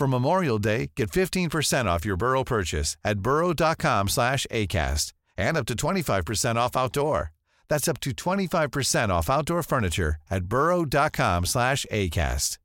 [0.00, 5.66] For Memorial Day, get 15% off your Burrow purchase at burrow.com slash ACAST and up
[5.66, 7.32] to 25% off outdoor.
[7.68, 12.56] That's up to 25% off outdoor furniture at burrow.com slash ACAST.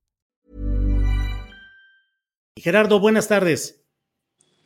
[2.58, 3.82] Gerardo, buenas tardes.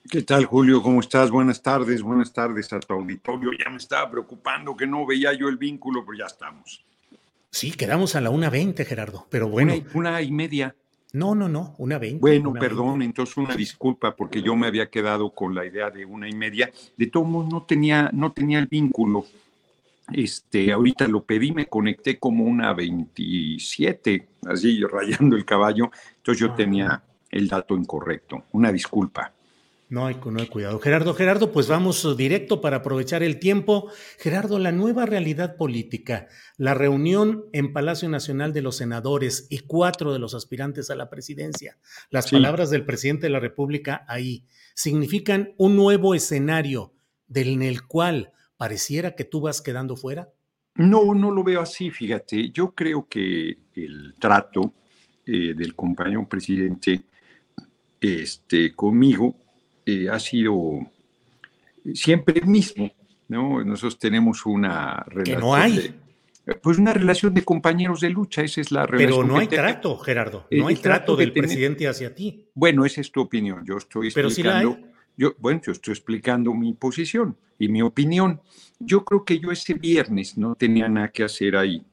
[0.08, 0.84] ¿Qué tal, Julio?
[0.84, 1.32] ¿Cómo estás?
[1.32, 3.50] Buenas tardes, buenas tardes a tu auditorio.
[3.58, 6.86] Ya me estaba preocupando que no veía yo el vínculo, pero ya estamos.
[7.50, 9.74] Sí, quedamos a la 1.20, Gerardo, pero bueno.
[9.74, 10.76] Una, una y media.
[11.14, 12.20] No, no, no, una 20.
[12.20, 13.06] Bueno, una perdón, 20.
[13.06, 16.72] entonces una disculpa porque yo me había quedado con la idea de una y media.
[16.98, 19.26] De todos modos, no tenía, no tenía el vínculo.
[20.12, 25.92] Este, ahorita lo pedí, me conecté como una 27, así rayando el caballo.
[26.18, 26.56] Entonces yo Ah.
[26.56, 28.44] tenía el dato incorrecto.
[28.52, 29.32] Una disculpa.
[29.90, 30.80] No hay, no hay cuidado.
[30.80, 33.90] Gerardo, Gerardo, pues vamos directo para aprovechar el tiempo.
[34.20, 40.14] Gerardo, la nueva realidad política, la reunión en Palacio Nacional de los Senadores y cuatro
[40.14, 41.80] de los aspirantes a la presidencia,
[42.12, 42.36] las Sí.
[42.36, 44.46] palabras del presidente de la República ahí,
[44.76, 46.94] significan un nuevo escenario
[47.28, 50.30] del, en el cual pareciera que tú vas quedando fuera.
[50.76, 52.52] No, no lo veo así, fíjate.
[52.52, 54.74] Yo creo que el trato
[55.26, 57.02] eh, del compañero presidente
[58.00, 59.36] este, conmigo
[60.06, 60.80] eh, ha sido
[61.94, 62.92] siempre el mismo,
[63.28, 63.64] ¿no?
[63.64, 65.40] Nosotros tenemos una relación.
[65.42, 65.78] no hay.
[65.78, 65.94] de-
[66.64, 69.22] pues una relación de compañeros de lucha, esa es la relación.
[69.22, 70.48] Pero no que hay trato, Gerardo.
[70.50, 72.46] No hay trato trato de del tener- presidente hacia ti.
[72.56, 73.64] Bueno, esa es tu opinión.
[73.66, 74.66] Yo estoy Pero sí la hay.
[74.66, 74.98] explicando.
[75.16, 78.42] yo, bueno, yo estoy explicando mi posición y mi opinión.
[78.80, 81.84] Yo creo que yo ese viernes no tenía nada que hacer ahí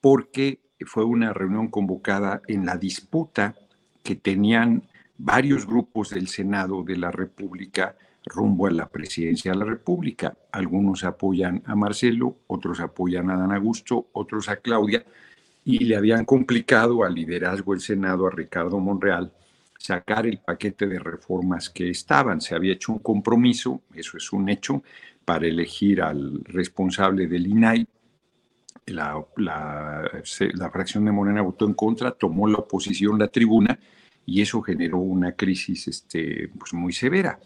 [0.00, 3.54] porque fue una reunión convocada en la disputa
[4.02, 4.82] que tenían
[5.22, 10.36] varios grupos del Senado de la República rumbo a la presidencia de la República.
[10.52, 15.04] Algunos apoyan a Marcelo, otros apoyan a Dan Augusto, otros a Claudia,
[15.64, 19.32] y le habían complicado al liderazgo del Senado, a Ricardo Monreal,
[19.78, 22.40] sacar el paquete de reformas que estaban.
[22.40, 24.82] Se había hecho un compromiso, eso es un hecho,
[25.24, 27.86] para elegir al responsable del INAI.
[28.86, 33.78] La, la, fracción de Morena votó en contra, tomó la oposición la tribuna
[34.30, 37.40] y eso generó una crisis este, pues muy severa.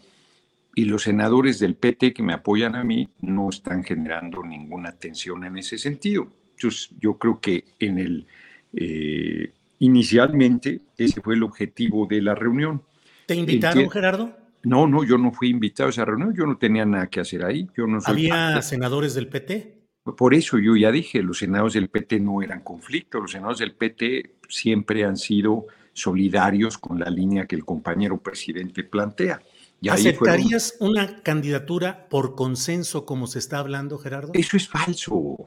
[0.75, 5.43] Y los senadores del PT que me apoyan a mí no están generando ninguna tensión
[5.45, 6.27] en ese sentido.
[6.55, 8.27] Entonces, yo creo que en el,
[8.73, 12.81] eh, inicialmente ese fue el objetivo de la reunión.
[13.25, 14.37] ¿Te invitaron, Enti- Gerardo?
[14.63, 17.43] No, no, yo no fui invitado a esa reunión, yo no tenía nada que hacer
[17.45, 17.67] ahí.
[17.77, 19.73] Yo no soy ¿Había parte- senadores del PT?
[20.17, 23.73] Por eso yo ya dije, los senadores del PT no eran conflicto, los senadores del
[23.73, 29.41] PT siempre han sido solidarios con la línea que el compañero presidente plantea.
[29.81, 34.31] Y ahí fueron- ¿Aceptarías una candidatura por consenso como se está hablando, Gerardo?
[34.33, 35.37] Eso es falso.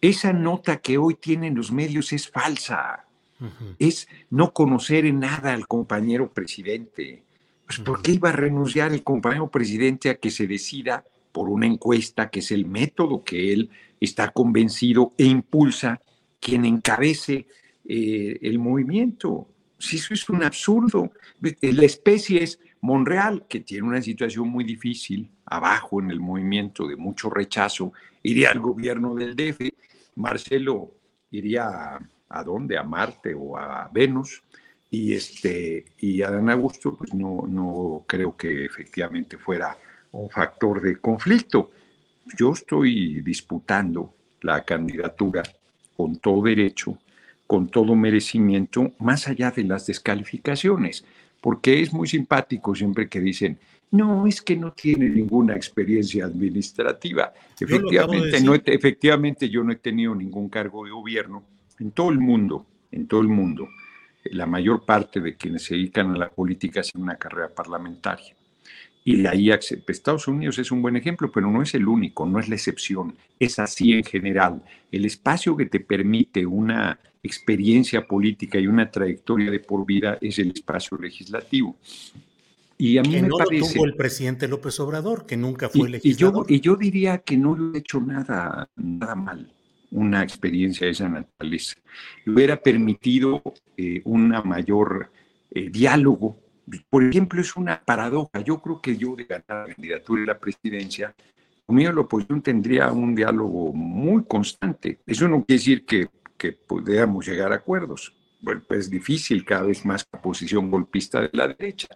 [0.00, 3.04] Esa nota que hoy tienen los medios es falsa.
[3.78, 7.22] Es no conocer en nada al compañero presidente.
[7.66, 11.66] Pues, ¿Por qué iba a renunciar el compañero presidente a que se decida por una
[11.66, 13.70] encuesta, que es el método que él
[14.00, 16.00] está convencido e impulsa,
[16.40, 17.46] quien encabece
[17.86, 19.46] eh, el movimiento?
[19.78, 21.12] Si eso es un absurdo.
[21.40, 26.96] La especie es Monreal, que tiene una situación muy difícil, abajo en el movimiento de
[26.96, 27.92] mucho rechazo,
[28.22, 29.60] iría al gobierno del DF.
[30.16, 30.92] Marcelo
[31.30, 32.76] iría a, ¿a dónde?
[32.76, 34.42] A Marte o a Venus.
[34.90, 39.76] Y, este, y Adán Augusto, pues no, no creo que efectivamente fuera
[40.12, 41.70] un factor de conflicto.
[42.36, 45.42] Yo estoy disputando la candidatura
[45.96, 46.98] con todo derecho,
[47.48, 51.04] con todo merecimiento, más allá de las descalificaciones,
[51.40, 53.58] porque es muy simpático siempre que dicen,
[53.90, 57.32] no, es que no tiene ninguna experiencia administrativa.
[57.58, 58.74] Yo Efectivamente, no he- decir.
[58.74, 61.42] efectivamente yo no he tenido ningún cargo de gobierno
[61.80, 63.66] en todo el mundo, en todo el mundo.
[64.24, 68.34] La mayor parte de quienes se dedican a la política hacen una carrera parlamentaria.
[69.04, 72.38] y de ahí Estados Unidos es un buen ejemplo, pero no es el único, no
[72.40, 74.62] es la excepción, es así en general.
[74.92, 80.38] El espacio que te permite una experiencia política y una trayectoria de por vida es
[80.38, 81.76] el espacio legislativo.
[82.76, 85.68] Y a mí que me no parece, lo tuvo el presidente López Obrador, que nunca
[85.68, 86.46] fue legislador.
[86.48, 89.52] Y yo, diría que no ha hecho nada, nada mal
[89.90, 91.76] una experiencia de esa naturaleza.
[92.24, 93.42] Le hubiera permitido
[93.76, 95.10] eh, un mayor
[95.50, 96.38] eh, diálogo.
[96.90, 98.40] Por ejemplo, es una paradoja.
[98.40, 101.14] Yo creo que yo de ganar la candidatura y la presidencia,
[101.64, 105.00] conmigo la oposición tendría un diálogo muy constante.
[105.06, 108.14] Eso no quiere decir que, que podamos llegar a acuerdos.
[108.42, 111.88] Pues es difícil cada vez más posición golpista de la derecha,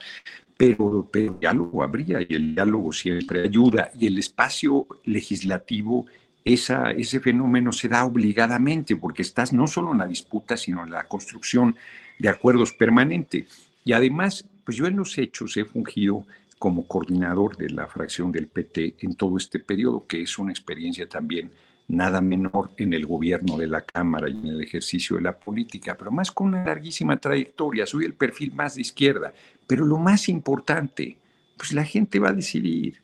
[0.56, 6.06] pero, pero diálogo habría y el diálogo siempre ayuda y el espacio legislativo
[6.44, 11.04] ese fenómeno se da obligadamente porque estás no solo en la disputa, sino en la
[11.04, 11.76] construcción
[12.18, 13.46] de acuerdos permanentes.
[13.84, 16.26] Y además, pues yo en los hechos he fungido
[16.58, 21.08] como coordinador de la fracción del PT en todo este periodo, que es una experiencia
[21.08, 21.50] también
[21.92, 25.96] nada menor en el gobierno de la Cámara y en el ejercicio de la política,
[25.96, 27.86] pero más con una larguísima trayectoria.
[27.86, 29.32] Soy el perfil más de izquierda,
[29.66, 31.16] pero lo más importante,
[31.56, 33.02] pues la gente va a decidir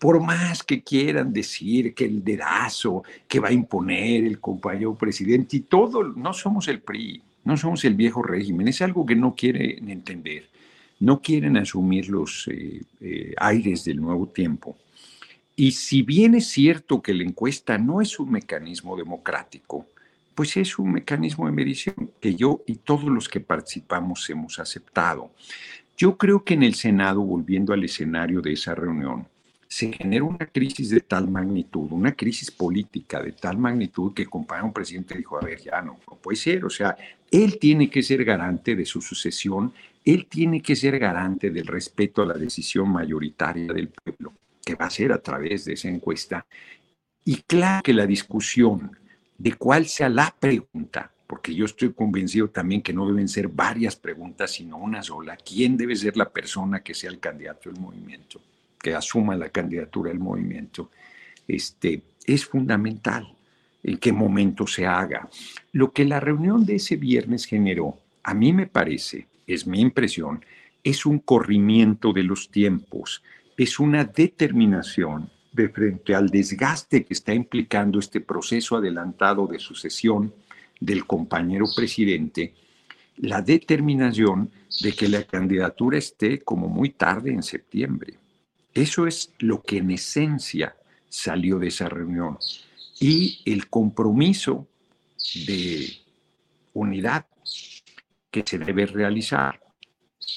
[0.00, 5.58] por más que quieran decir que el dedazo que va a imponer el compañero presidente
[5.58, 9.34] y todo, no somos el PRI, no somos el viejo régimen, es algo que no
[9.34, 10.48] quieren entender,
[11.00, 14.74] no quieren asumir los eh, eh, aires del nuevo tiempo.
[15.60, 19.86] Y si bien es cierto que la encuesta no es un mecanismo democrático,
[20.34, 25.32] pues es un mecanismo de medición que yo y todos los que participamos hemos aceptado.
[25.98, 29.26] Yo creo que en el Senado, volviendo al escenario de esa reunión,
[29.68, 34.30] se genera una crisis de tal magnitud, una crisis política de tal magnitud que el
[34.30, 36.96] compañero presidente dijo, a ver, ya no, no puede ser, o sea,
[37.30, 39.74] él tiene que ser garante de su sucesión,
[40.06, 44.32] él tiene que ser garante del respeto a la decisión mayoritaria del pueblo,
[44.64, 46.46] que va a ser a través de esa encuesta.
[47.24, 48.96] Y claro que la discusión
[49.38, 53.96] de cuál sea la pregunta, porque yo estoy convencido también que no deben ser varias
[53.96, 58.40] preguntas, sino una sola, ¿quién debe ser la persona que sea el candidato del movimiento?
[58.80, 60.90] que asuma la candidatura del movimiento,
[61.46, 63.32] este, es fundamental
[63.82, 65.28] en qué momento se haga.
[65.72, 70.44] Lo que la reunión de ese viernes generó, a mí me parece, es mi impresión,
[70.82, 73.22] es un corrimiento de los tiempos,
[73.62, 80.32] es una determinación de frente al desgaste que está implicando este proceso adelantado de sucesión
[80.80, 82.54] del compañero presidente,
[83.18, 88.14] la determinación de que la candidatura esté como muy tarde en septiembre.
[88.72, 90.74] Eso es lo que en esencia
[91.10, 92.38] salió de esa reunión.
[92.98, 94.68] Y el compromiso
[95.46, 95.98] de
[96.72, 97.26] unidad
[98.30, 99.60] que se debe realizar.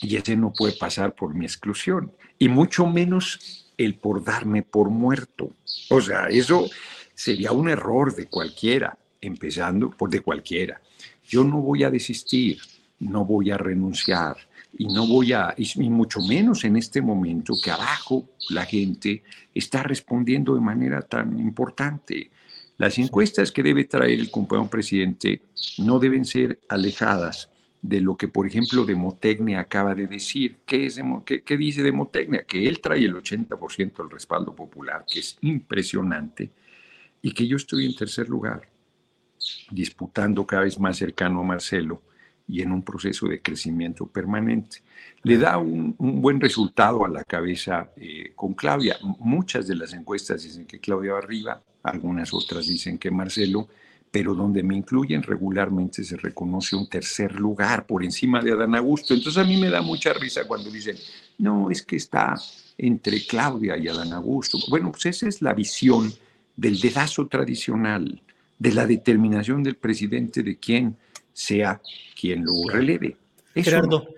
[0.02, 2.12] Y ese no puede pasar por mi exclusión.
[2.44, 5.56] Y mucho menos el por darme por muerto.
[5.90, 6.70] O sea, eso
[7.16, 10.82] sería un error de cualquiera, empezando por de cualquiera.
[11.26, 12.60] Yo no voy a desistir,
[13.00, 14.36] no voy a renunciar,
[14.78, 19.24] y no voy a, y mucho menos en este momento que abajo la gente
[19.56, 22.30] está respondiendo de manera tan importante.
[22.78, 25.44] Las encuestas que debe traer el compañero presidente
[25.78, 27.53] no deben ser alejadas
[27.84, 30.58] de lo que, por ejemplo, Demotecnia acaba de decir.
[30.66, 32.44] ¿Qué, es qué, qué dice Demotecnia?
[32.46, 36.50] Que él trae el 80% del respaldo popular, que es impresionante,
[37.22, 38.70] y que yo estoy en tercer lugar,
[39.70, 42.02] disputando cada vez más cercano a Marcelo
[42.48, 44.78] y en un proceso de crecimiento permanente.
[45.24, 48.98] Le da un, buen resultado a la cabeza eh, con Claudia.
[49.20, 53.68] Muchas de las encuestas dicen que Claudia va arriba, algunas otras dicen que Marcelo,
[54.14, 59.16] pero donde me incluyen regularmente se reconoce un tercer lugar por encima de Adán Augusto.
[59.16, 60.96] Entonces a mí me da mucha risa cuando dicen,
[61.40, 62.36] no, es que está
[62.78, 64.60] entre Claudia y Adán Augusto.
[64.70, 66.14] Bueno, pues esa es la visión
[66.56, 68.22] del dedazo tradicional,
[68.60, 70.96] de la determinación del presidente de quién
[71.34, 71.82] sea
[72.16, 73.18] quien lo releve.
[73.56, 74.10] Eso Gerardo,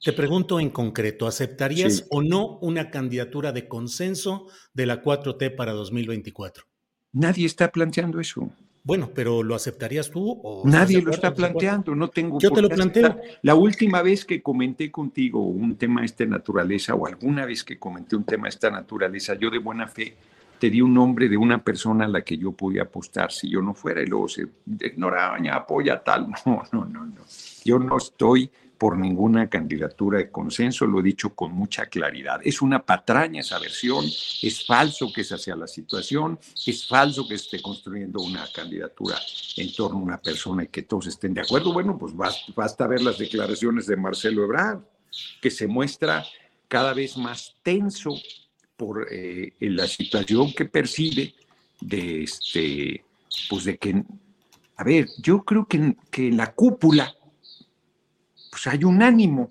[0.00, 5.72] Te, pregunto en concreto, ¿aceptarías o no una candidatura de consenso de la 4T para
[5.72, 6.64] 2024?
[7.10, 8.48] Nadie está planteando eso.
[8.84, 10.40] Bueno, pero ¿lo aceptarías tú?
[10.42, 12.40] O Nadie lo está planteando, no tengo.
[12.40, 13.16] Yo te lo planteo.
[13.42, 17.78] La última vez que comenté contigo un tema de esta naturaleza, o alguna vez que
[17.78, 20.16] comenté un tema de esta naturaleza, yo de buena fe
[20.58, 23.60] te di un nombre de una persona a la que yo podía apostar si yo
[23.60, 24.46] no fuera y luego se
[24.80, 26.28] ignoraba, apoya tal.
[26.46, 27.22] No, no, no, no.
[27.64, 28.50] Yo no estoy
[28.82, 32.40] por ninguna candidatura de consenso, lo he dicho con mucha claridad.
[32.42, 36.36] Es una patraña esa versión, es falso que esa sea la situación,
[36.66, 39.16] es falso que esté construyendo una candidatura
[39.56, 41.72] en torno a una persona y que todos estén de acuerdo.
[41.72, 42.12] Bueno, pues
[42.56, 44.80] basta, ver las declaraciones de Marcelo Ebrard,
[45.40, 46.24] que se muestra
[46.66, 48.16] cada vez más tenso
[48.76, 51.36] por eh, la situación que percibe
[51.80, 53.04] de este,
[53.48, 54.02] pues de que,
[54.74, 57.14] a ver, yo creo que, que la cúpula,
[58.52, 59.48] pues hay un ánimo,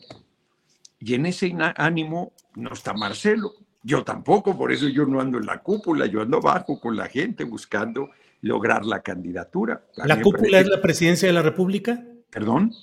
[0.99, 5.47] y en ese ánimo no está Marcelo, yo tampoco, por eso yo no ando en
[5.47, 9.83] la cúpula, yo ando abajo con la gente buscando lograr la candidatura.
[9.95, 12.05] ¿La cúpula es la presidencia de la República?
[12.29, 12.73] ¿Perdón?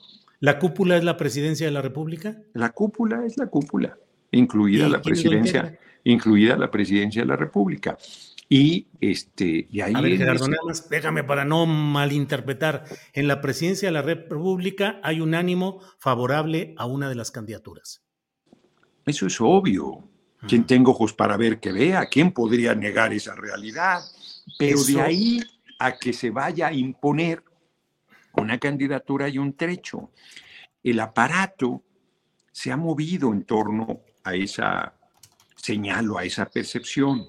[0.41, 2.37] ¿La cúpula es la presidencia de la República?
[2.53, 3.97] La cúpula es la cúpula,
[4.33, 7.97] incluida la presidencia, incluida la presidencia de la República.
[8.49, 9.93] Y este, y ahí.
[9.95, 12.85] A ver, Gerardo, nada más, déjame para no malinterpretar.
[13.13, 18.03] En la presidencia de la República hay un ánimo favorable a una de las candidaturas.
[19.05, 20.09] Eso es obvio.
[20.47, 22.07] ¿Quién tengo ojos para ver que vea?
[22.07, 24.01] ¿Quién podría negar esa realidad?
[24.59, 25.43] Pero de ahí
[25.79, 27.43] a que se vaya a imponer
[28.35, 30.11] una candidatura y un trecho.
[30.83, 31.83] El aparato
[32.53, 34.95] se ha movido en torno a esa
[35.57, 37.27] señal o a esa percepción.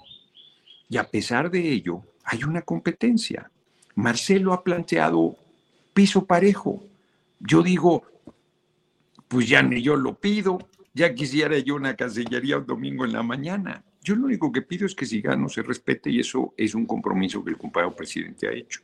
[0.90, 3.52] Y a pesar de ello, hay una competencia.
[3.96, 5.38] Marcelo ha planteado
[5.94, 6.84] piso parejo.
[7.40, 8.04] Yo digo,
[9.28, 10.58] pues ya ni yo lo pido,
[10.94, 13.84] ya quisiera yo una cancillería un domingo en la mañana.
[14.02, 16.86] Yo lo único que pido es que si gano se respete y eso es un
[16.86, 18.82] compromiso que el compañero presidente ha hecho,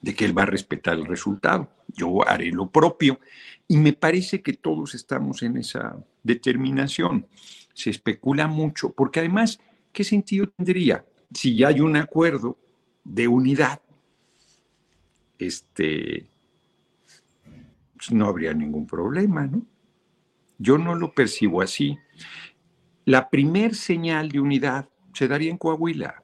[0.00, 1.68] de que él va a respetar el resultado.
[1.88, 3.18] Yo haré lo propio
[3.66, 7.26] y me parece que todos estamos en esa determinación.
[7.74, 9.58] Se especula mucho, porque además,
[9.92, 11.04] ¿qué sentido tendría
[11.34, 12.58] si ya hay un acuerdo
[13.04, 13.80] de unidad?
[15.38, 16.28] Este,
[17.96, 19.66] pues no habría ningún problema, ¿no?
[20.58, 21.98] Yo no lo percibo así.
[23.04, 26.22] La primer señal de unidad se daría en Coahuila.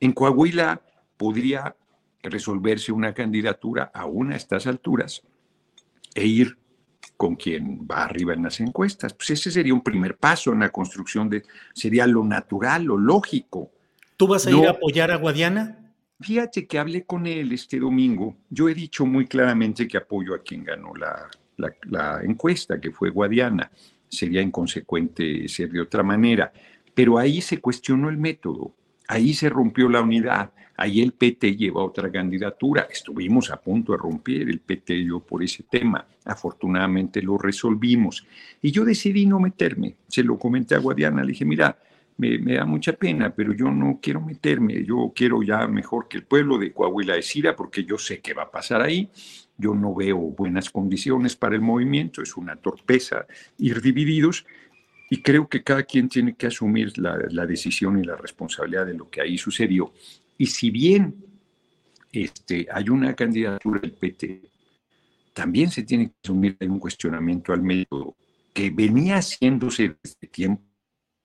[0.00, 0.80] En Coahuila
[1.16, 1.74] podría
[2.22, 5.22] resolverse una candidatura aún a estas alturas
[6.14, 6.58] e ir
[7.16, 9.12] con quien va arriba en las encuestas.
[9.12, 11.42] Pues ese sería un primer paso en la construcción de,
[11.74, 13.72] sería lo natural, lo lógico.
[14.18, 15.78] ¿Tú vas a ir a apoyar a Guadiana?
[16.20, 18.34] Fíjate que hablé con él este domingo.
[18.50, 21.30] Yo he dicho muy claramente que apoyo a quien ganó la,
[21.84, 23.70] la, encuesta, que fue Guadiana.
[24.08, 26.52] Sería inconsecuente ser de otra manera.
[26.92, 28.74] Pero ahí se cuestionó el método,
[29.06, 32.88] ahí se rompió la unidad, ahí el PT lleva otra candidatura.
[32.90, 36.04] Estuvimos a punto de romper el PT y yo por ese tema.
[36.24, 38.26] Afortunadamente lo resolvimos.
[38.60, 39.94] Y yo decidí no meterme.
[40.08, 41.78] Se lo comenté a Guadiana, le dije, mira,
[42.18, 46.24] me, da mucha pena, pero yo no quiero meterme, yo quiero ya mejor que el
[46.24, 49.08] pueblo de Coahuila decida, porque yo sé qué va a pasar ahí,
[49.56, 53.26] yo no veo buenas condiciones para el movimiento, es una torpeza
[53.58, 54.44] ir divididos
[55.10, 59.08] y creo que cada quien tiene que asumir la, decisión y la responsabilidad de lo
[59.08, 59.92] que ahí sucedió.
[60.36, 61.14] Y si bien
[62.12, 64.42] este, hay una candidatura del PT,
[65.32, 68.16] también se tiene que asumir un cuestionamiento al método
[68.52, 70.67] que venía haciéndose desde tiempo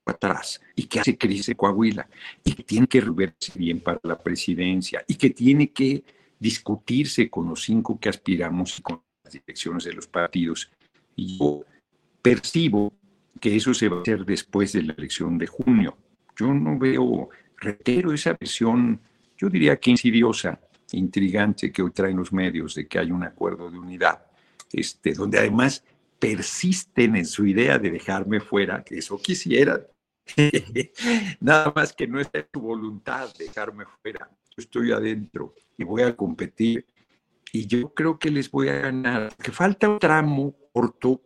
[0.06, 2.08] atrás y que hace crisis Coahuila
[2.44, 6.04] y que tiene que reverse bien para la presidencia y que tiene que
[6.40, 10.70] discutirse con los cinco que aspiramos y con las direcciones de los partidos.
[11.16, 11.64] Y yo
[12.22, 12.94] percibo
[13.40, 15.98] que eso se va a hacer después de la elección de junio.
[16.36, 19.00] Yo no veo, reitero esa visión,
[19.38, 20.60] yo diría que insidiosa,
[20.92, 24.26] intrigante que hoy traen los medios de que hay un acuerdo de unidad,
[24.72, 25.84] este, donde además
[26.20, 29.82] persisten en su idea de dejarme fuera, que eso quisiera.
[31.39, 34.30] Nada más que no está en tu voluntad dejarme fuera.
[34.30, 36.86] Yo estoy adentro y voy a competir
[37.51, 41.22] y yo creo que les voy a ganar, que falta un tramo corto,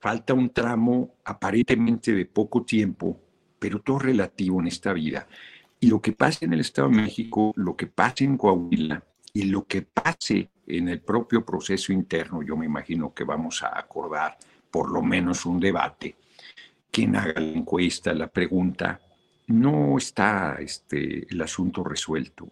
[0.00, 3.20] falta un tramo aparentemente de poco tiempo,
[3.58, 5.28] pero todo relativo en esta vida.
[5.78, 9.44] Y lo que pase en el Estado de México, lo que pase en Coahuila y
[9.44, 14.36] lo que pase en el propio proceso interno, yo me imagino que vamos a acordar
[14.70, 16.16] por lo menos un debate.
[16.96, 18.98] Quien haga la encuesta, la pregunta,
[19.48, 22.48] no está este, el asunto resuelto.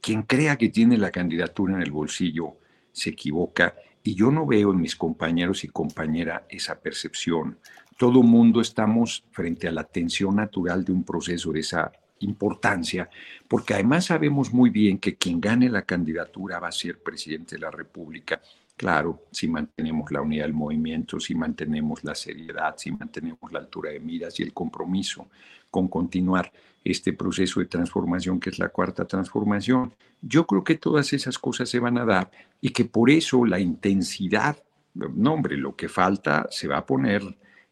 [0.00, 2.56] Quien crea que tiene la candidatura en el bolsillo
[2.90, 7.58] se equivoca y yo no veo en mis compañeros y compañeras esa percepción.
[7.98, 13.10] Todo mundo estamos frente a la tensión natural de un proceso de esa importancia,
[13.46, 17.60] porque además sabemos muy bien que quien gane la candidatura va a ser presidente de
[17.60, 18.40] la República.
[18.82, 23.92] Claro, si mantenemos la unidad del movimiento, si mantenemos la seriedad, si mantenemos la altura
[23.92, 25.28] de miras y el compromiso
[25.70, 29.94] con continuar este proceso de transformación que es la cuarta transformación.
[30.20, 32.28] Yo creo que todas esas cosas se van a dar
[32.60, 34.56] y que por eso la intensidad,
[34.94, 37.22] no hombre, lo que falta se va a poner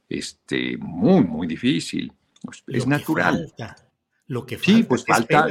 [0.08, 2.12] este, muy, muy difícil.
[2.40, 3.52] Pues, es natural.
[4.28, 5.48] lo que falta, sí, pues falta,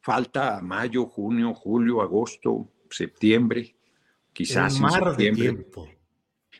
[0.00, 3.75] falta mayo, junio, julio, agosto, septiembre,
[4.36, 5.88] quizás mar de tiempo.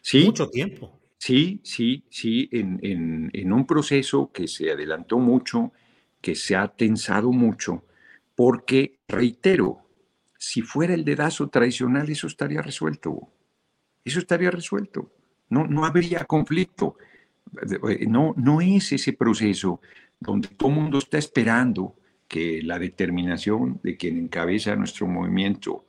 [0.01, 0.25] Sí.
[0.25, 0.99] Mucho tiempo.
[1.19, 5.73] Sí, sí, sí, en, en, un proceso que se adelantó mucho,
[6.23, 7.85] que se ha tensado mucho,
[8.35, 9.81] porque, reitero,
[10.39, 13.29] si fuera el dedazo tradicional, eso estaría resuelto.
[14.05, 15.13] Eso estaría resuelto.
[15.51, 16.97] No, no habría conflicto.
[17.91, 19.81] Eh, no, no es ese proceso
[20.19, 21.97] donde todo el mundo está esperando
[22.29, 25.87] que la determinación de quien encabeza nuestro movimiento,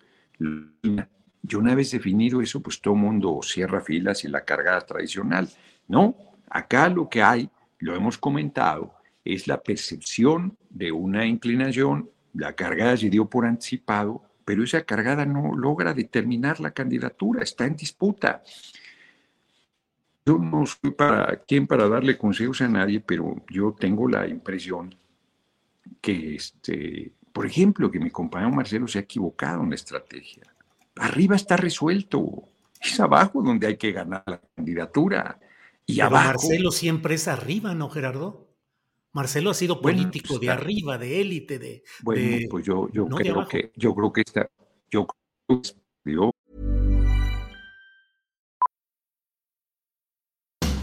[1.48, 5.50] yo una vez definido eso, pues todo mundo cierra filas y la cargada tradicional.
[5.88, 6.16] No,
[6.50, 7.50] acá lo que hay,
[7.80, 14.22] lo hemos comentado, es la percepción de una inclinación, la cargada se dio por anticipado,
[14.44, 18.44] pero esa cargada no logra determinar la candidatura, está en disputa.
[20.25, 24.94] Yo no soy para quien para darle consejos a nadie, pero yo tengo la impresión
[26.01, 30.44] que, este, por ejemplo, que mi compañero Marcelo se ha equivocado en la estrategia.
[31.00, 32.50] Arriba está resuelto,
[32.82, 35.39] es abajo donde hay que ganar la candidatura.
[35.86, 36.27] Y abajo.
[36.27, 38.48] Marcelo siempre es arriba, ¿no, Gerardo?
[39.13, 41.84] Marcelo ha sido político pues, de arriba, de élite, de.
[42.04, 44.50] Bueno, pues yo, yo creo que yo creo que está,
[44.92, 46.32] yo creo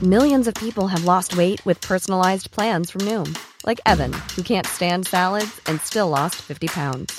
[0.03, 4.67] Millions of people have lost weight with personalized plans from Noom, like Evan, who can't
[4.67, 7.19] stand salads and still lost 50 pounds.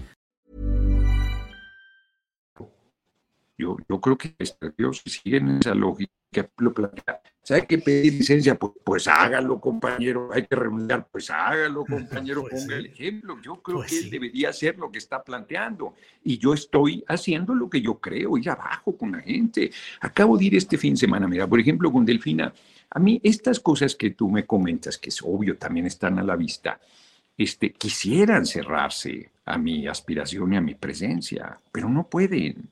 [3.61, 6.11] Yo, yo creo que si siguen esa lógica,
[6.57, 7.21] lo plantea.
[7.43, 10.29] Si hay que pedir licencia, pues, pues, hágalo, compañero.
[10.33, 12.41] Hay que renunciar, pues hágalo, compañero.
[12.41, 12.79] pues ponga sí.
[12.79, 13.39] el ejemplo.
[13.43, 14.05] Yo creo pues que sí.
[14.05, 15.93] él debería hacer lo que está planteando.
[16.23, 19.69] Y yo estoy haciendo lo que yo creo, ir abajo con la gente.
[19.99, 22.51] Acabo de ir este fin de semana, mira, por ejemplo, con Delfina.
[22.89, 26.35] A mí, estas cosas que tú me comentas, que es obvio, también están a la
[26.35, 26.79] vista,
[27.37, 32.71] este, quisieran cerrarse a mi aspiración y a mi presencia, pero no pueden.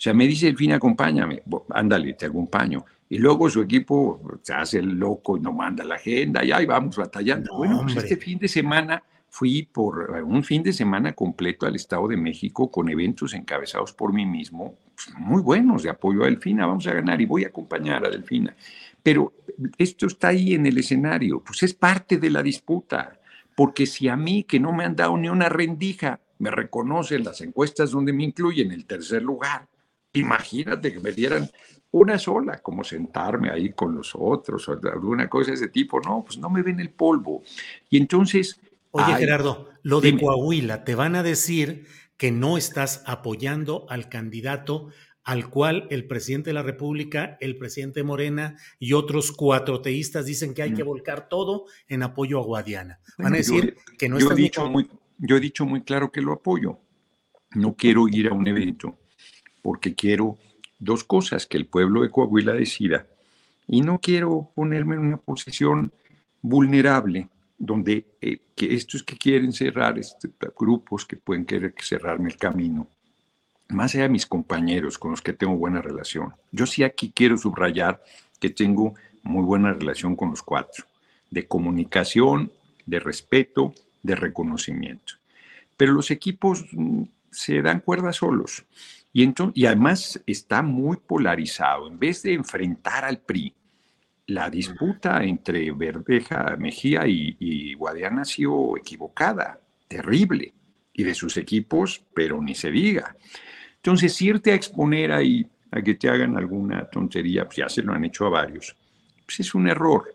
[0.00, 4.78] O sea, me dice Delfina, acompáñame, ándale, te acompaño y luego su equipo se hace
[4.78, 7.52] el loco y no manda la agenda y ahí vamos batallando.
[7.52, 11.66] No, bueno, pues este fin de semana fui por eh, un fin de semana completo
[11.66, 16.22] al Estado de México con eventos encabezados por mí mismo, pues, muy buenos de apoyo
[16.22, 18.56] a Delfina, vamos a ganar y voy a acompañar a Delfina.
[19.02, 19.34] Pero
[19.76, 23.20] esto está ahí en el escenario, pues es parte de la disputa,
[23.54, 27.42] porque si a mí que no me han dado ni una rendija, me reconocen las
[27.42, 29.68] encuestas donde me incluyen el tercer lugar,
[30.12, 31.50] imagínate que me dieran
[31.92, 36.00] una sola, como sentarme ahí con los otros o alguna cosa de ese tipo.
[36.00, 37.42] No, pues no me ven el polvo.
[37.88, 38.60] Y entonces...
[38.92, 40.18] Oye, ay, Gerardo, lo de.
[40.18, 44.88] Coahuila, te van a decir que no estás apoyando al candidato
[45.22, 50.54] al cual el presidente de la República, el presidente Morena y otros cuatro teístas dicen
[50.54, 50.86] que hay que mm.
[50.86, 53.00] volcar todo en apoyo a Guadiana.
[53.18, 55.82] Van a decir yo, que no yo estás he dicho muy, Yo he dicho muy
[55.82, 56.80] claro que lo apoyo.
[57.54, 58.99] No quiero ir a un evento
[59.62, 60.38] porque quiero
[60.78, 63.06] dos cosas, que el pueblo de Coahuila decida.
[63.66, 65.92] Y no quiero ponerme en una posición
[66.42, 72.88] vulnerable, donde eh, estos que quieren cerrar, este, grupos que pueden querer cerrarme el camino,
[73.68, 76.34] más allá de mis compañeros con los que tengo buena relación.
[76.50, 78.02] Yo sí aquí quiero subrayar
[78.40, 80.84] que tengo muy buena relación con los cuatro,
[81.30, 82.50] de comunicación,
[82.86, 85.14] de respeto, de reconocimiento.
[85.76, 88.64] Pero los equipos mm, se dan cuerda solos.
[89.12, 91.88] Y, entonces, y además está muy polarizado.
[91.88, 93.54] En vez de enfrentar al PRI,
[94.26, 100.54] la disputa entre Verdeja, Mejía y, y Guadiana ha sido equivocada, terrible.
[100.92, 103.16] Y de sus equipos, pero ni se diga.
[103.76, 107.92] Entonces, irte a exponer ahí a que te hagan alguna tontería, pues ya se lo
[107.92, 108.76] han hecho a varios,
[109.24, 110.12] pues es un error.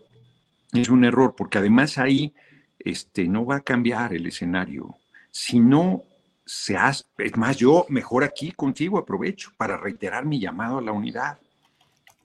[0.74, 2.34] Es un error, porque además ahí
[2.78, 4.98] este, no va a cambiar el escenario.
[5.32, 6.04] Si no
[6.46, 10.92] se hace, es más, yo mejor aquí contigo aprovecho para reiterar mi llamado a la
[10.92, 11.40] unidad.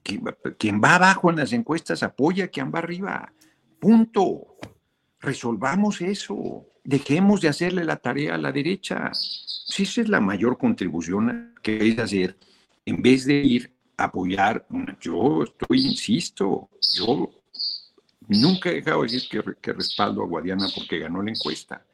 [0.03, 3.31] Quien, va abajo en las encuestas apoya a quien va arriba.
[3.79, 4.57] Punto.
[5.19, 6.65] Resolvamos eso.
[6.83, 9.11] dejemos de hacerle la tarea a la derecha.
[9.13, 12.37] Si esa es la mayor contribución que que hacer,
[12.85, 14.65] en vez de ir a apoyar,
[14.99, 17.29] yo estoy, insisto, yo
[18.27, 21.85] nunca he dejado de decir que, que respaldo a Guadiana porque ganó la encuesta,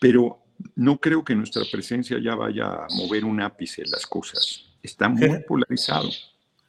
[0.00, 0.41] pero
[0.74, 4.64] no creo que nuestra presencia ya vaya a mover un ápice las cosas.
[4.82, 6.10] Está muy polarizado.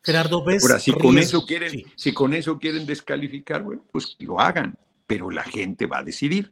[0.03, 0.63] Gerardo, ¿ves?
[0.63, 4.77] Ahora, si con, eso quieren, si con eso quieren descalificar, bueno, pues lo hagan,
[5.07, 6.51] pero la gente va a decidir.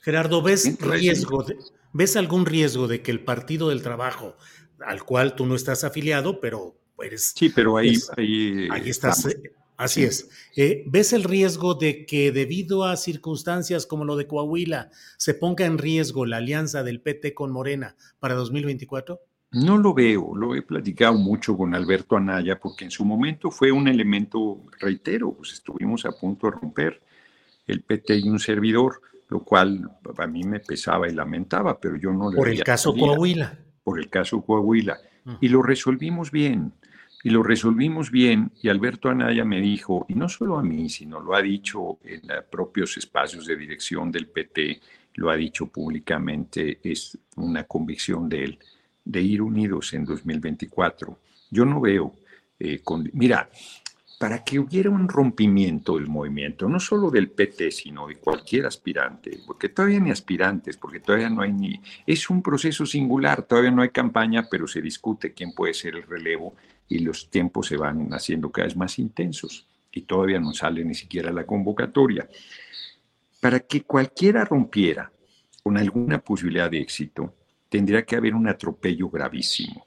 [0.00, 1.44] Gerardo, ¿ves riesgo?
[1.92, 4.36] ¿Ves algún riesgo de que el Partido del Trabajo,
[4.84, 7.32] al cual tú no estás afiliado, pero eres.
[7.36, 7.96] Sí, pero ahí.
[8.16, 9.26] ahí, estás.
[9.26, 10.28] Eh, así es.
[10.56, 15.64] Eh, ¿Ves el riesgo de que debido a circunstancias como lo de Coahuila se ponga
[15.64, 19.20] en riesgo la alianza del PT con Morena para 2024?
[19.52, 23.72] No lo veo, lo he platicado mucho con Alberto Anaya porque en su momento fue
[23.72, 27.02] un elemento, reitero, pues estuvimos a punto de romper
[27.66, 32.12] el PT y un servidor, lo cual a mí me pesaba y lamentaba, pero yo
[32.12, 33.58] no le Por el caso Coahuila.
[33.82, 34.98] Por el caso Coahuila.
[35.40, 36.72] Y lo resolvimos bien,
[37.22, 41.20] y lo resolvimos bien, y Alberto Anaya me dijo, y no solo a mí, sino
[41.20, 44.80] lo ha dicho en los propios espacios de dirección del PT,
[45.14, 48.58] lo ha dicho públicamente, es una convicción de él
[49.04, 51.18] de ir unidos en 2024.
[51.50, 52.14] Yo no veo,
[52.58, 52.80] eh,
[53.12, 53.50] mira,
[54.18, 59.40] para que hubiera un rompimiento del movimiento, no solo del PT, sino de cualquier aspirante,
[59.46, 61.80] porque todavía ni aspirantes, porque todavía no hay ni...
[62.06, 66.02] Es un proceso singular, todavía no hay campaña, pero se discute quién puede ser el
[66.02, 66.54] relevo
[66.90, 70.94] y los tiempos se van haciendo cada vez más intensos y todavía no sale ni
[70.94, 72.28] siquiera la convocatoria.
[73.40, 75.10] Para que cualquiera rompiera
[75.62, 77.34] con alguna posibilidad de éxito,
[77.68, 79.86] tendría que haber un atropello gravísimo.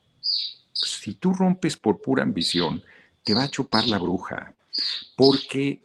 [0.71, 2.81] Si tú rompes por pura ambición,
[3.23, 4.55] te va a chupar la bruja,
[5.15, 5.81] porque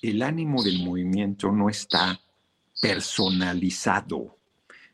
[0.00, 2.18] el ánimo del movimiento no está
[2.80, 4.38] personalizado,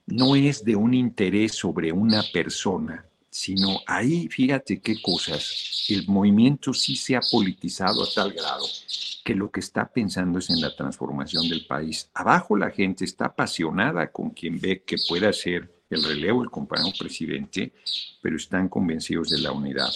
[0.06, 6.72] no es de un interés sobre una persona, sino ahí, fíjate qué cosas, el movimiento
[6.72, 8.64] sí se ha politizado a tal grado
[9.24, 12.10] que lo que está pensando es en la transformación del país.
[12.14, 16.94] Abajo la gente está apasionada con quien ve que pueda ser el relevo del compañero
[16.98, 17.72] presidente,
[18.22, 19.90] pero están convencidos de la unidad.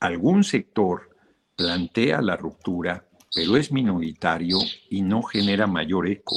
[0.00, 1.10] Algún sector
[1.56, 4.58] plantea la ruptura, pero es minoritario
[4.90, 6.36] y no genera mayor eco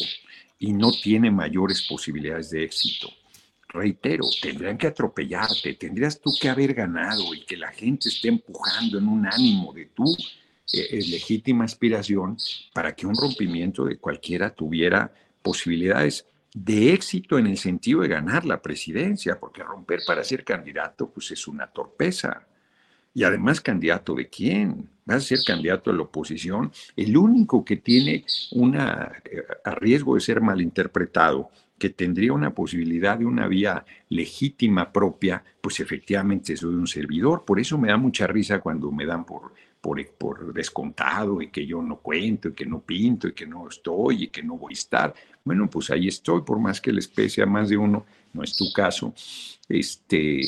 [0.59, 3.09] y no tiene mayores posibilidades de éxito.
[3.69, 8.97] Reitero, tendrían que atropellarte, tendrías tú que haber ganado y que la gente esté empujando
[8.97, 10.05] en un ánimo de tu
[10.73, 12.37] eh, eh, legítima aspiración
[12.73, 18.45] para que un rompimiento de cualquiera tuviera posibilidades de éxito en el sentido de ganar
[18.45, 22.47] la presidencia, porque romper para ser candidato pues es una torpeza.
[23.13, 24.89] Y además, candidato de quién?
[25.05, 26.71] Vas a ser candidato de la oposición.
[26.95, 33.17] El único que tiene una, eh, a riesgo de ser malinterpretado, que tendría una posibilidad
[33.17, 37.45] de una vía legítima propia, pues efectivamente soy un servidor.
[37.45, 39.53] Por eso me da mucha risa cuando me dan por,
[40.17, 44.23] por, descontado y que yo no cuento y que no pinto y que no estoy
[44.23, 45.13] y que no voy a estar.
[45.43, 48.55] Bueno, pues ahí estoy, por más que les pese a más de uno, no es
[48.55, 49.13] tu caso.
[49.69, 50.41] Este,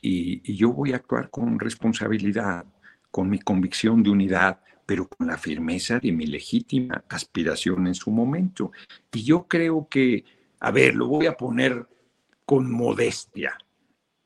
[0.00, 2.64] y, yo voy a actuar con responsabilidad,
[3.10, 8.10] con mi convicción de unidad, pero con la firmeza de mi legítima aspiración en su
[8.10, 8.72] momento.
[9.12, 10.24] Y yo creo que,
[10.60, 11.86] a ver, lo voy a poner
[12.44, 13.56] con modestia.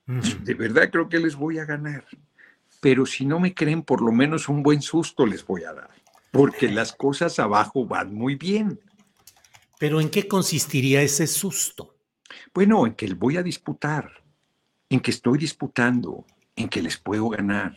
[0.07, 2.05] De verdad creo que les voy a ganar.
[2.81, 5.91] Pero si no me creen, por lo menos un buen susto les voy a dar.
[6.31, 8.81] Porque las cosas abajo van muy bien.
[9.79, 11.97] Pero ¿en qué consistiría ese susto?
[12.55, 14.27] Bueno, en que voy a disputar
[14.89, 17.77] en que estoy disputando, en que les puedo ganar.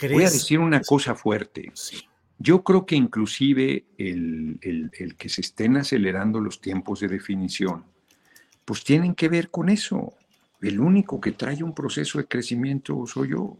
[0.00, 1.72] Voy a decir una cosa fuerte.
[2.38, 7.84] Yo creo que inclusive el, el, que se estén acelerando los tiempos de definición,
[8.64, 10.14] pues tienen que ver con eso.
[10.60, 13.56] El único que trae un proceso de crecimiento soy yo.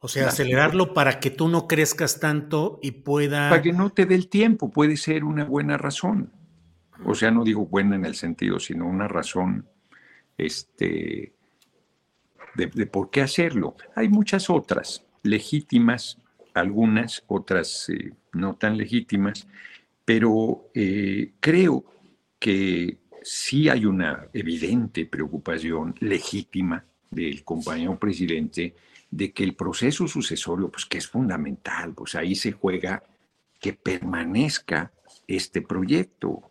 [0.00, 3.50] O sea, acelerarlo para que tú no crezcas tanto y pueda...
[3.50, 6.32] Para que no te dé el tiempo, puede ser una buena razón.
[7.04, 9.68] O sea, no digo buena en el sentido, sino una razón
[10.38, 11.34] este,
[12.54, 13.76] de, por qué hacerlo.
[13.94, 16.18] Hay muchas otras, legítimas,
[16.54, 19.46] algunas, otras eh, no tan legítimas,
[20.04, 21.84] pero eh, creo
[22.38, 28.74] que sí hay una evidente preocupación legítima del compañero presidente
[29.10, 33.02] de que el proceso sucesorio, pues que es fundamental, pues ahí se juega
[33.60, 34.90] que permanezca
[35.26, 36.50] este proyecto.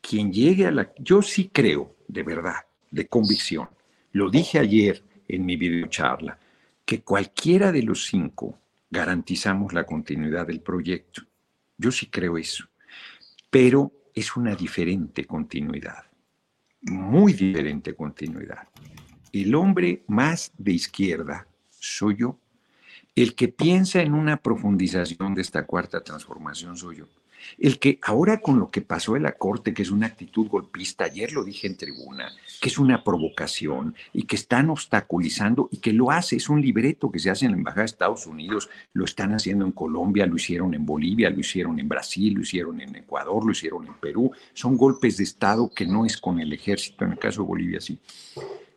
[0.00, 0.92] Quien llegue a la...
[0.98, 3.68] Yo sí creo, de verdad, de convicción.
[4.10, 5.02] Lo dije ayer
[5.32, 6.38] en mi videocharla,
[6.84, 8.58] que cualquiera de los cinco
[8.90, 11.22] garantizamos la continuidad del proyecto.
[11.78, 12.68] Yo sí creo eso.
[13.50, 16.04] pero es una diferente continuidad,
[16.82, 18.68] muy diferente continuidad.
[19.32, 22.38] El hombre más de izquierda soy yo.
[23.14, 27.08] El que piensa en una profundización de esta cuarta transformación soy yo.
[27.58, 31.04] El que ahora con lo que pasó en la Corte, que es una actitud golpista,
[31.04, 35.92] ayer lo dije en tribuna, que es una provocación y que están obstaculizando y que
[35.92, 39.04] lo hace, es un libreto que se hace en la Embajada de Estados Unidos, lo
[39.04, 42.96] están haciendo en Colombia, lo hicieron en Bolivia, lo hicieron en Brasil, lo hicieron en
[42.96, 44.32] Ecuador, lo hicieron en Perú.
[44.54, 47.80] Son golpes de Estado que no es con el ejército, en el caso de Bolivia
[47.80, 47.98] sí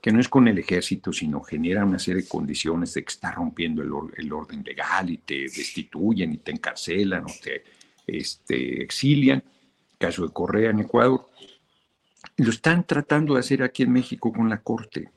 [0.05, 3.31] que no es con el ejército, sino genera una serie de condiciones de que está
[3.31, 7.63] rompiendo el, el orden legal y te destituyen y te encarcelan o te
[8.07, 9.43] este, exilian,
[9.97, 11.27] caso de Correa en Ecuador,
[12.37, 15.09] lo están tratando de hacer aquí en México con la Corte.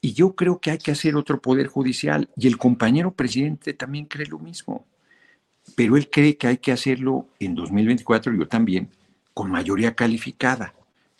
[0.00, 4.06] Y yo creo que hay que hacer otro poder judicial y el compañero presidente también
[4.06, 4.84] cree lo mismo.
[5.76, 8.90] Pero él cree que hay que hacerlo en 2024, yo también,
[9.32, 10.74] con mayoría calificada.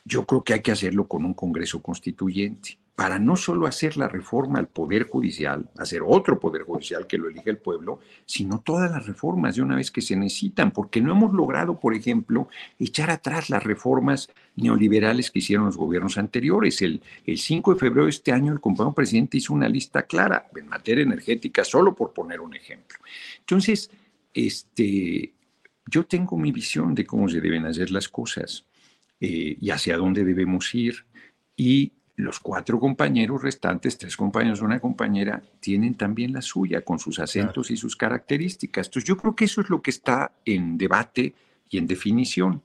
[0.04, 4.06] Yo creo que hay que hacerlo con un Congreso constituyente para no solo hacer la
[4.06, 8.90] reforma al Poder Judicial, hacer otro Poder Judicial que lo elige el pueblo, sino todas
[8.90, 13.10] las reformas de una vez que se necesitan, porque no hemos logrado, por ejemplo, echar
[13.10, 16.82] atrás las reformas neoliberales que hicieron los gobiernos anteriores.
[16.82, 20.50] El, el 5 de febrero de este año el compañero presidente hizo una lista clara
[20.54, 22.98] en materia energética, solo por poner un ejemplo.
[23.38, 23.90] Entonces,
[24.34, 25.32] este,
[25.86, 28.66] yo tengo mi visión de cómo se deben hacer las cosas
[29.20, 31.06] eh, y hacia dónde debemos ir.
[31.56, 37.18] Y los cuatro compañeros restantes, tres compañeros, una compañera, tienen también la suya con sus
[37.18, 38.86] acentos y sus características.
[38.86, 41.34] Entonces yo creo que eso es lo que está en debate
[41.70, 42.62] y en definición.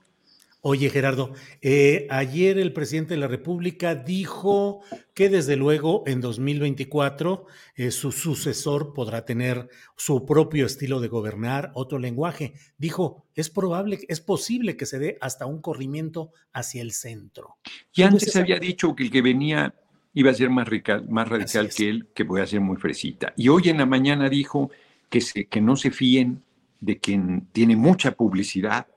[0.61, 4.81] Oye, Gerardo, eh, ayer el presidente de la República dijo
[5.13, 11.71] que desde luego en 2024 eh, su sucesor podrá tener su propio estilo de gobernar,
[11.75, 12.53] otro lenguaje.
[12.77, 17.57] Dijo, es probable, es posible que se dé hasta un corrimiento hacia el centro.
[17.93, 19.75] Y antes había dicho que el que venía
[20.15, 23.31] iba a ser más radical, más radical que él, que voy a ser muy fresita.
[23.37, 24.71] Y hoy en la mañana dijo
[25.07, 26.41] que, se, que no se fíen
[26.79, 28.87] de quien tiene mucha publicidad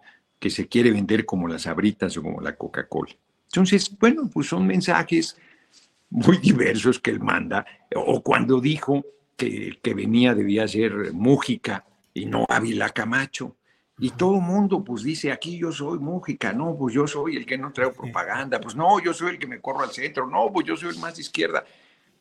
[0.41, 3.15] que se quiere vender como las abritas o como la Coca-Cola.
[3.45, 5.37] Entonces, bueno, pues son mensajes
[6.09, 7.65] muy diversos que él manda.
[7.95, 9.05] O cuando dijo
[9.37, 13.57] que el que venía debía ser Mújica y no Ávila Camacho.
[13.99, 17.45] Y todo el mundo pues dice, aquí yo soy Mújica, no, pues yo soy el
[17.45, 20.51] que no traigo propaganda, pues no, yo soy el que me corro al centro, no,
[20.51, 21.65] pues yo soy el más izquierda.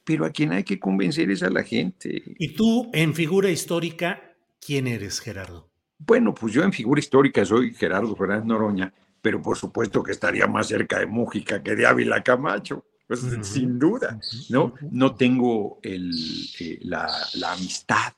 [0.03, 2.21] Pero a quien hay que convencer es a la gente.
[2.38, 5.68] Y tú, en figura histórica, ¿quién eres, Gerardo?
[5.99, 10.47] Bueno, pues yo en figura histórica soy Gerardo Fernández Noroña, pero por supuesto que estaría
[10.47, 14.73] más cerca de Mújica que de Ávila Camacho, pues, sin duda, ¿no?
[14.91, 16.12] No tengo el,
[16.59, 18.13] eh, la, la, amistad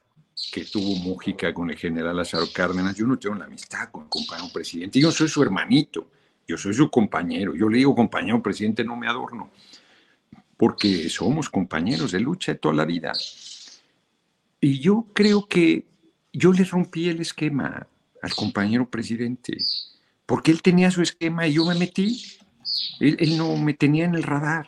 [0.52, 4.10] que tuvo Mújica con el general Lázaro Cárdenas, yo no tengo la amistad con el
[4.10, 6.08] compañero presidente, yo soy su hermanito,
[6.48, 9.50] yo soy su compañero, yo le digo compañero presidente, no me adorno,
[10.58, 13.14] porque somos compañeros de lucha de toda la vida.
[14.60, 15.86] Y yo creo que
[16.34, 17.88] yo le rompí el esquema
[18.22, 19.58] al compañero presidente,
[20.26, 22.38] porque él tenía su esquema y yo me metí.
[23.00, 24.68] Él, no me tenía en el radar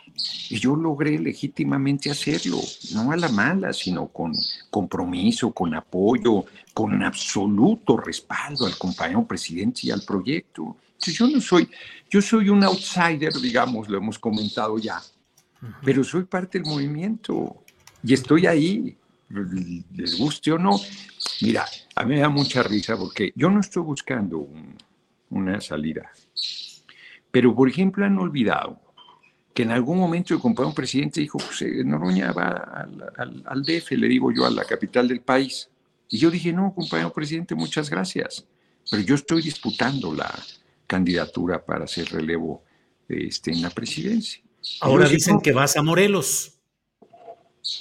[0.50, 2.60] y yo logré legítimamente hacerlo,
[2.92, 4.34] no a la mala, sino con
[4.70, 10.76] compromiso, con apoyo, con absoluto respaldo al compañero presidente y al proyecto.
[11.00, 11.70] yo no soy,
[12.10, 15.02] yo soy un outsider, digamos, lo hemos comentado ya,
[15.84, 17.64] pero soy parte del movimiento
[18.04, 18.98] y estoy ahí,
[19.96, 20.80] les guste o no.
[21.42, 21.66] Mira,
[21.96, 24.48] a mí me da mucha risa porque yo no estoy buscando
[25.30, 26.12] una salida.
[27.32, 28.80] Pero, por ejemplo, han olvidado
[29.54, 32.50] que en algún momento el compañero presidente dijo, pues Noroña va
[33.18, 35.70] al, al, DF, le digo yo, a la capital del país.
[36.10, 38.46] Y yo dije, no, compañero presidente, muchas gracias.
[38.90, 40.32] Pero yo estoy disputando la
[40.88, 42.64] candidatura para hacer relevo
[43.08, 44.44] este, en la presidencia.
[44.82, 46.53] Ahora dicen que vas a Morelos.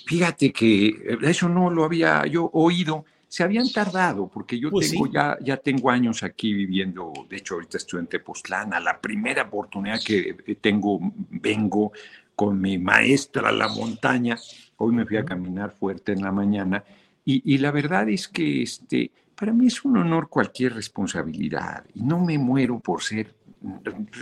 [0.06, 3.04] Fíjate que eso no lo había yo oído.
[3.28, 7.54] Se habían tardado, porque yo pues tengo ya, ya tengo años aquí viviendo, de hecho
[7.54, 11.92] ahorita estoy en Tepoztlán, la primera oportunidad que eh, tengo, vengo
[12.36, 14.36] con mi maestra a la montaña,
[14.76, 16.84] hoy me fui a caminar fuerte en la mañana,
[17.24, 22.02] y, y la verdad es que este, para mí es un honor cualquier responsabilidad, y
[22.02, 23.34] no me muero por ser,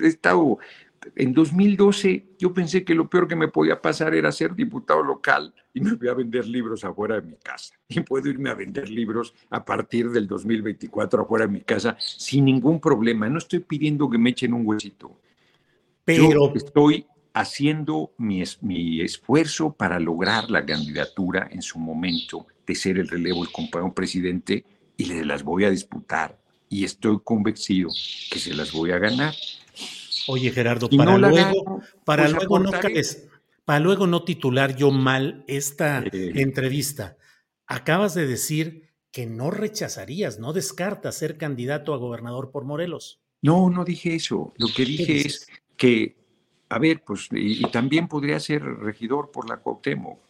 [0.00, 0.58] he estado
[1.16, 5.54] en 2012 yo pensé que lo peor que me podía pasar era ser diputado local
[5.72, 7.74] y me voy a vender libros afuera de mi casa.
[7.88, 12.44] Y puedo irme a vender libros a partir del 2024 afuera de mi casa sin
[12.44, 13.28] ningún problema.
[13.28, 15.20] No estoy pidiendo que me echen un huesito.
[16.04, 22.98] Pero estoy haciendo mi, mi esfuerzo para lograr la candidatura en su momento de ser
[22.98, 24.64] el relevo del compañero presidente
[24.96, 27.90] y le las voy a disputar y estoy convencido
[28.30, 29.34] que se las voy a ganar.
[30.32, 32.70] Oye, Gerardo, para luego, para pues luego no
[33.64, 37.16] para luego no titular yo mal esta entrevista.
[37.66, 43.20] Acabas de decir que no rechazarías, no descartas ser candidato a gobernador por Morelos.
[43.42, 44.52] No, no dije eso.
[44.56, 46.16] Lo que dije es que,
[46.68, 50.20] a ver, pues, y, también podría ser regidor por la Cuauhtémoc,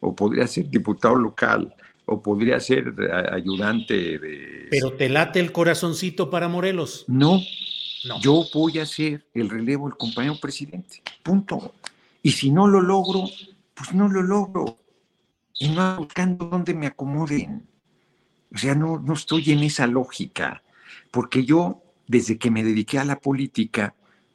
[0.00, 2.94] o podría ser diputado local, o podría ser
[3.32, 4.68] ayudante de...
[4.70, 7.04] Pero te late el corazoncito para Morelos.
[7.08, 7.40] No,
[8.20, 11.74] yo voy a ser el relevo del compañero presidente, punto.
[12.22, 13.24] Y si no lo logro,
[13.74, 14.78] pues no lo logro.
[15.58, 17.66] Y no buscando dónde me acomoden.
[18.54, 20.62] O sea, no, no estoy en esa lógica,
[21.10, 23.94] porque yo, desde que me dediqué a la política,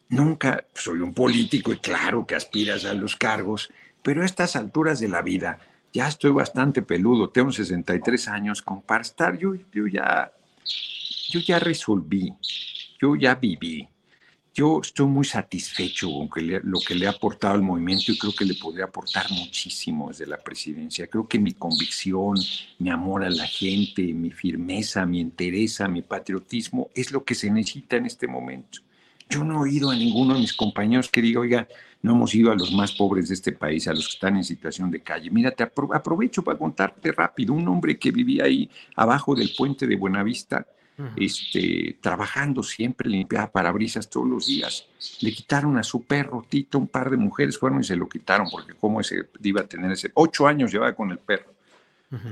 [0.10, 3.72] nunca soy un político y claro que aspiras a los cargos,
[4.04, 5.60] pero a estas alturas de la vida
[5.92, 10.32] ya estoy bastante peludo, tengo 63 años, con para estar, yo, yo, ya,
[11.30, 12.34] yo ya resolví,
[13.00, 13.88] yo ya viví,
[14.56, 18.46] yo estoy muy satisfecho con lo que le ha aportado al movimiento y creo que
[18.46, 21.08] le podría aportar muchísimo desde la presidencia.
[21.08, 22.38] Creo que mi convicción,
[22.78, 27.50] mi amor a la gente, mi firmeza, mi entereza, mi patriotismo es lo que se
[27.50, 28.80] necesita en este momento.
[29.28, 31.68] Yo no he oído a ninguno de mis compañeros que diga, oiga,
[32.04, 34.44] no hemos ido a los más pobres de este país, a los que están en
[34.44, 35.32] situación de calle.
[35.32, 37.54] Mira, te aprovecho para contarte rápido.
[37.54, 40.68] Un hombre que vivía ahí abajo del puente de Buenavista,
[41.16, 44.88] este, trabajando siempre, limpiaba parabrisas todos los días.
[45.22, 48.48] Le quitaron a su perro Tito, un par de mujeres fueron y se lo quitaron,
[48.52, 51.54] porque cómo ese iba a tener ese, ocho años llevaba con el perro.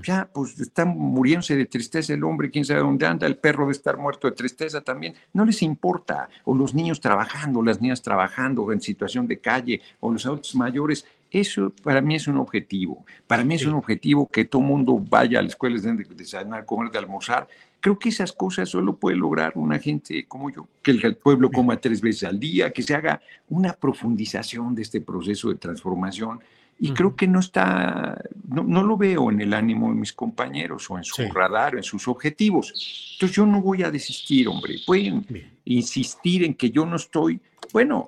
[0.03, 3.71] Ya, pues está muriéndose de tristeza el hombre, quién sabe dónde anda, el perro de
[3.71, 5.15] estar muerto de tristeza también.
[5.33, 6.29] No les importa.
[6.43, 11.05] O los niños trabajando, las niñas trabajando en situación de calle, o los adultos mayores.
[11.31, 13.03] Eso para mí es un objetivo.
[13.25, 16.91] Para mí es un objetivo que todo mundo vaya a las escuelas de desayunar, comer,
[16.91, 17.47] de almorzar
[17.81, 21.77] Creo que esas cosas solo puede lograr una gente como yo, que el pueblo coma
[21.77, 26.39] tres veces al día, que se haga una profundización de este proceso de transformación.
[26.79, 30.97] Y creo que no está, no, lo veo en el ánimo de mis compañeros o
[30.97, 32.71] en su radar, en sus objetivos.
[33.13, 34.75] Entonces yo no voy a desistir, hombre.
[34.85, 35.25] Pueden
[35.65, 37.39] insistir en que yo no estoy,
[37.73, 38.07] bueno,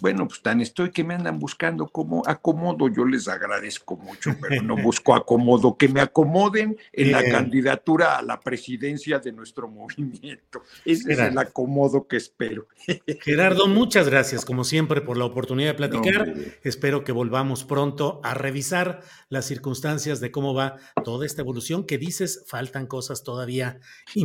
[0.00, 4.62] bueno, pues tan estoy que me andan buscando como acomodo, yo les agradezco mucho, pero
[4.62, 10.62] no busco acomodo, que me acomoden en la candidatura a la presidencia de nuestro movimiento.
[10.84, 12.66] Ese es el acomodo que espero.
[13.20, 16.34] Gerardo, muchas gracias, como siempre, por la oportunidad de platicar.
[16.62, 21.98] Espero que volvamos pronto a revisar las circunstancias de cómo va toda esta evolución, que
[21.98, 23.80] dices, faltan cosas todavía.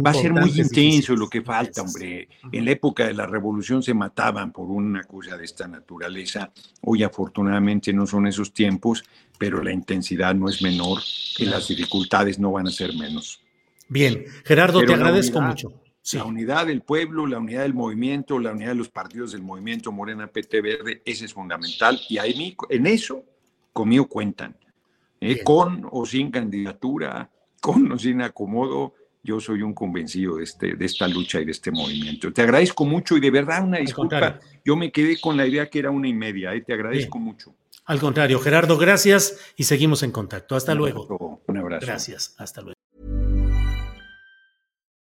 [0.06, 2.30] Va a ser muy intenso lo que falta, hombre.
[2.52, 6.52] En la época de la revolución se mataban por una cosa de esta naturaleza.
[6.82, 9.04] Hoy afortunadamente no son esos tiempos,
[9.38, 11.02] pero la intensidad no es menor
[11.38, 13.42] y las dificultades no van a ser menos.
[13.90, 15.74] Bien, Gerardo, te agradezco mucho.
[16.12, 19.92] La unidad del pueblo, la unidad del movimiento, la unidad de los partidos del movimiento
[19.92, 22.00] Morena PT Verde, ese es fundamental.
[22.10, 23.24] Y ahí, en eso
[23.72, 24.58] conmigo cuentan.
[25.24, 25.44] ¿eh?
[25.44, 27.30] con o sin candidatura,
[27.62, 31.52] con o sin acomodo, yo soy un convencido de, este, de esta lucha y de
[31.52, 32.32] este movimiento.
[32.34, 34.40] Te agradezco mucho y de verdad una disculpa.
[34.66, 36.54] Yo me quedé con la idea que era una y media.
[36.54, 36.62] ¿eh?
[36.62, 37.56] Te agradezco mucho.
[37.86, 40.56] Al contrario, Gerardo, gracias y seguimos en contacto.
[40.56, 41.42] Hasta un luego.
[41.48, 41.86] Un abrazo.
[41.86, 42.36] Gracias.
[42.38, 42.74] Hasta luego.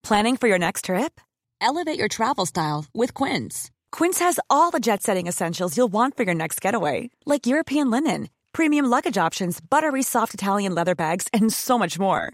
[0.03, 1.19] Planning for your next trip?
[1.59, 3.71] Elevate your travel style with Quince.
[3.91, 8.29] Quince has all the jet-setting essentials you'll want for your next getaway, like European linen,
[8.53, 12.33] premium luggage options, buttery soft Italian leather bags, and so much more.